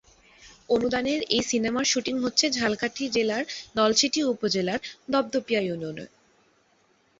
[0.69, 3.43] অনুদানের এই সিনেমার শুটিং হচ্ছে ঝালকাঠি জেলার
[3.75, 4.79] নলছিটি উপজেলার
[5.09, 6.05] দপদপিয়া ইউনিয়নে।